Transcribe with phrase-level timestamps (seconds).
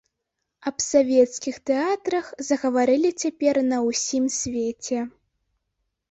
[0.69, 4.99] Аб савецкіх тэатрах загаварылі цяпер на ўсім свеце.